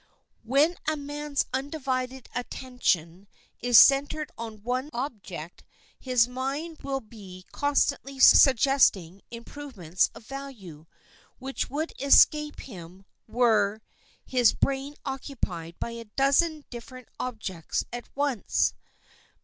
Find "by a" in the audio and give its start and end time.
15.77-16.05